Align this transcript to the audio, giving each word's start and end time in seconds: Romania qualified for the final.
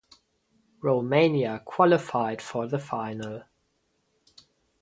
Romania 0.81 1.61
qualified 1.63 2.41
for 2.41 2.65
the 2.65 2.79
final. 2.79 3.43